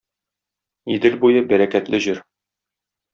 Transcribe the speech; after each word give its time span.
Идел 0.95 1.17
буе 1.25 1.43
бәрәкәтле 1.51 1.99
җир. 2.07 2.23